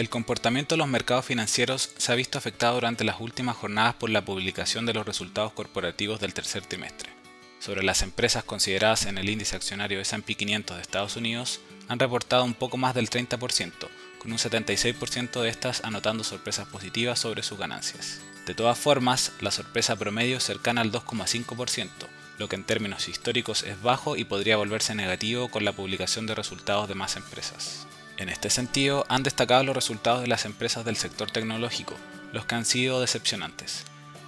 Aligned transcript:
El 0.00 0.08
comportamiento 0.08 0.76
de 0.76 0.78
los 0.78 0.88
mercados 0.88 1.26
financieros 1.26 1.90
se 1.98 2.10
ha 2.10 2.14
visto 2.14 2.38
afectado 2.38 2.76
durante 2.76 3.04
las 3.04 3.20
últimas 3.20 3.58
jornadas 3.58 3.96
por 3.96 4.08
la 4.08 4.24
publicación 4.24 4.86
de 4.86 4.94
los 4.94 5.04
resultados 5.04 5.52
corporativos 5.52 6.18
del 6.20 6.32
tercer 6.32 6.64
trimestre. 6.64 7.10
Sobre 7.58 7.82
las 7.82 8.00
empresas 8.00 8.42
consideradas 8.42 9.04
en 9.04 9.18
el 9.18 9.28
índice 9.28 9.56
accionario 9.56 10.00
S&P 10.00 10.36
500 10.36 10.76
de 10.76 10.80
Estados 10.80 11.16
Unidos, 11.16 11.60
han 11.86 11.98
reportado 11.98 12.44
un 12.44 12.54
poco 12.54 12.78
más 12.78 12.94
del 12.94 13.10
30%, 13.10 13.72
con 14.18 14.32
un 14.32 14.38
76% 14.38 15.42
de 15.42 15.50
estas 15.50 15.84
anotando 15.84 16.24
sorpresas 16.24 16.66
positivas 16.66 17.18
sobre 17.18 17.42
sus 17.42 17.58
ganancias. 17.58 18.22
De 18.46 18.54
todas 18.54 18.78
formas, 18.78 19.32
la 19.42 19.50
sorpresa 19.50 19.96
promedio 19.96 20.38
es 20.38 20.44
cercana 20.44 20.80
al 20.80 20.92
2,5%, 20.92 21.90
lo 22.38 22.48
que 22.48 22.56
en 22.56 22.64
términos 22.64 23.06
históricos 23.06 23.64
es 23.64 23.82
bajo 23.82 24.16
y 24.16 24.24
podría 24.24 24.56
volverse 24.56 24.94
negativo 24.94 25.50
con 25.50 25.66
la 25.66 25.72
publicación 25.72 26.26
de 26.26 26.34
resultados 26.34 26.88
de 26.88 26.94
más 26.94 27.16
empresas. 27.16 27.86
En 28.20 28.28
este 28.28 28.50
sentido, 28.50 29.06
han 29.08 29.22
destacado 29.22 29.64
los 29.64 29.74
resultados 29.74 30.20
de 30.20 30.26
las 30.26 30.44
empresas 30.44 30.84
del 30.84 30.96
sector 30.96 31.30
tecnológico, 31.30 31.96
los 32.34 32.44
que 32.44 32.54
han 32.54 32.66
sido 32.66 33.00
decepcionantes. 33.00 33.84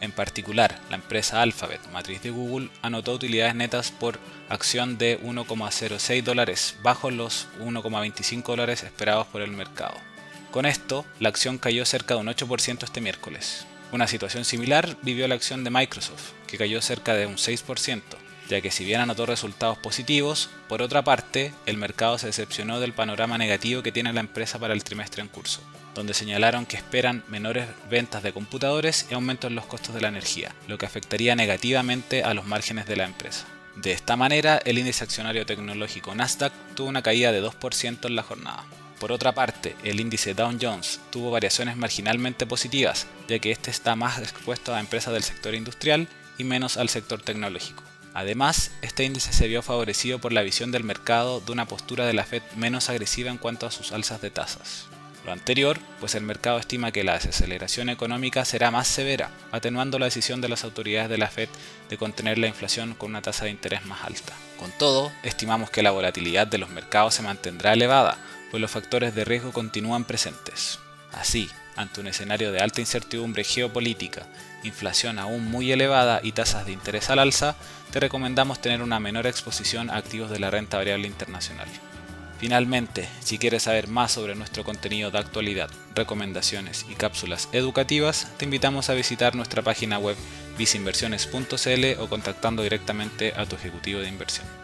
En 0.00 0.10
particular, 0.10 0.80
la 0.88 0.96
empresa 0.96 1.42
Alphabet, 1.42 1.82
matriz 1.92 2.22
de 2.22 2.30
Google, 2.30 2.70
anotó 2.80 3.12
utilidades 3.12 3.54
netas 3.54 3.90
por 3.90 4.18
acción 4.48 4.96
de 4.96 5.20
1,06 5.20 6.22
dólares, 6.22 6.76
bajo 6.82 7.10
los 7.10 7.46
1,25 7.60 8.42
dólares 8.44 8.82
esperados 8.84 9.26
por 9.26 9.42
el 9.42 9.50
mercado. 9.50 9.96
Con 10.50 10.64
esto, 10.64 11.04
la 11.20 11.28
acción 11.28 11.58
cayó 11.58 11.84
cerca 11.84 12.14
de 12.14 12.20
un 12.20 12.28
8% 12.28 12.84
este 12.84 13.02
miércoles. 13.02 13.66
Una 13.92 14.06
situación 14.06 14.46
similar 14.46 14.96
vivió 15.02 15.28
la 15.28 15.34
acción 15.34 15.62
de 15.62 15.70
Microsoft, 15.70 16.32
que 16.46 16.56
cayó 16.56 16.80
cerca 16.80 17.12
de 17.12 17.26
un 17.26 17.36
6%, 17.36 18.00
ya 18.48 18.60
que 18.60 18.70
si 18.70 18.84
bien 18.84 19.00
anotó 19.00 19.26
resultados 19.26 19.78
positivos, 19.78 20.50
por 20.68 20.82
otra 20.82 21.02
parte, 21.02 21.52
el 21.66 21.76
mercado 21.76 22.18
se 22.18 22.26
decepcionó 22.26 22.80
del 22.80 22.92
panorama 22.92 23.38
negativo 23.38 23.82
que 23.82 23.92
tiene 23.92 24.12
la 24.12 24.20
empresa 24.20 24.58
para 24.58 24.74
el 24.74 24.84
trimestre 24.84 25.22
en 25.22 25.28
curso, 25.28 25.60
donde 25.94 26.14
señalaron 26.14 26.66
que 26.66 26.76
esperan 26.76 27.24
menores 27.28 27.66
ventas 27.88 28.22
de 28.22 28.32
computadores 28.32 29.06
y 29.10 29.14
aumentos 29.14 29.48
en 29.48 29.56
los 29.56 29.66
costos 29.66 29.94
de 29.94 30.00
la 30.00 30.08
energía, 30.08 30.54
lo 30.68 30.78
que 30.78 30.86
afectaría 30.86 31.36
negativamente 31.36 32.22
a 32.22 32.34
los 32.34 32.46
márgenes 32.46 32.86
de 32.86 32.96
la 32.96 33.04
empresa. 33.04 33.46
De 33.76 33.92
esta 33.92 34.16
manera, 34.16 34.60
el 34.64 34.78
índice 34.78 35.02
accionario 35.02 35.46
tecnológico 35.46 36.14
Nasdaq 36.14 36.52
tuvo 36.76 36.88
una 36.88 37.02
caída 37.02 37.32
de 37.32 37.42
2% 37.42 38.06
en 38.06 38.14
la 38.14 38.22
jornada. 38.22 38.64
Por 39.00 39.10
otra 39.10 39.32
parte, 39.32 39.74
el 39.82 39.98
índice 39.98 40.34
Dow 40.34 40.56
Jones 40.60 41.00
tuvo 41.10 41.32
variaciones 41.32 41.76
marginalmente 41.76 42.46
positivas, 42.46 43.08
ya 43.26 43.38
que 43.40 43.50
este 43.50 43.70
está 43.70 43.96
más 43.96 44.18
expuesto 44.18 44.72
a 44.72 44.80
empresas 44.80 45.12
del 45.12 45.24
sector 45.24 45.54
industrial 45.54 46.08
y 46.38 46.44
menos 46.44 46.76
al 46.76 46.88
sector 46.88 47.20
tecnológico. 47.20 47.82
Además, 48.14 48.70
este 48.80 49.02
índice 49.02 49.32
se 49.32 49.48
vio 49.48 49.60
favorecido 49.60 50.20
por 50.20 50.32
la 50.32 50.42
visión 50.42 50.70
del 50.70 50.84
mercado 50.84 51.40
de 51.40 51.50
una 51.50 51.66
postura 51.66 52.06
de 52.06 52.14
la 52.14 52.24
Fed 52.24 52.42
menos 52.56 52.88
agresiva 52.88 53.30
en 53.30 53.38
cuanto 53.38 53.66
a 53.66 53.72
sus 53.72 53.90
alzas 53.90 54.22
de 54.22 54.30
tasas. 54.30 54.86
Lo 55.26 55.32
anterior, 55.32 55.78
pues 56.00 56.14
el 56.14 56.22
mercado 56.22 56.58
estima 56.58 56.92
que 56.92 57.02
la 57.02 57.14
desaceleración 57.14 57.88
económica 57.88 58.44
será 58.44 58.70
más 58.70 58.86
severa, 58.86 59.30
atenuando 59.52 59.98
la 59.98 60.04
decisión 60.04 60.40
de 60.40 60.48
las 60.48 60.64
autoridades 60.64 61.08
de 61.08 61.18
la 61.18 61.28
Fed 61.28 61.48
de 61.88 61.96
contener 61.98 62.38
la 62.38 62.46
inflación 62.46 62.94
con 62.94 63.10
una 63.10 63.22
tasa 63.22 63.46
de 63.46 63.50
interés 63.50 63.84
más 63.86 64.04
alta. 64.04 64.34
Con 64.58 64.70
todo, 64.72 65.10
estimamos 65.22 65.70
que 65.70 65.82
la 65.82 65.90
volatilidad 65.90 66.46
de 66.46 66.58
los 66.58 66.68
mercados 66.68 67.14
se 67.14 67.22
mantendrá 67.22 67.72
elevada, 67.72 68.18
pues 68.50 68.60
los 68.60 68.70
factores 68.70 69.14
de 69.14 69.24
riesgo 69.24 69.50
continúan 69.52 70.04
presentes. 70.04 70.78
Así, 71.10 71.48
ante 71.76 72.00
un 72.00 72.06
escenario 72.06 72.52
de 72.52 72.60
alta 72.60 72.80
incertidumbre 72.80 73.44
geopolítica, 73.44 74.26
inflación 74.62 75.18
aún 75.18 75.44
muy 75.44 75.72
elevada 75.72 76.20
y 76.22 76.32
tasas 76.32 76.66
de 76.66 76.72
interés 76.72 77.10
al 77.10 77.18
alza, 77.18 77.56
te 77.90 78.00
recomendamos 78.00 78.60
tener 78.60 78.82
una 78.82 79.00
menor 79.00 79.26
exposición 79.26 79.90
a 79.90 79.96
activos 79.96 80.30
de 80.30 80.40
la 80.40 80.50
renta 80.50 80.76
variable 80.76 81.06
internacional. 81.06 81.68
Finalmente, 82.38 83.08
si 83.20 83.38
quieres 83.38 83.62
saber 83.62 83.88
más 83.88 84.12
sobre 84.12 84.34
nuestro 84.34 84.64
contenido 84.64 85.10
de 85.10 85.18
actualidad, 85.18 85.70
recomendaciones 85.94 86.84
y 86.90 86.94
cápsulas 86.94 87.48
educativas, 87.52 88.28
te 88.36 88.44
invitamos 88.44 88.90
a 88.90 88.94
visitar 88.94 89.34
nuestra 89.34 89.62
página 89.62 89.98
web 89.98 90.16
visinversiones.cl 90.58 92.00
o 92.00 92.08
contactando 92.08 92.62
directamente 92.62 93.32
a 93.36 93.46
tu 93.46 93.56
ejecutivo 93.56 94.00
de 94.00 94.08
inversión. 94.08 94.63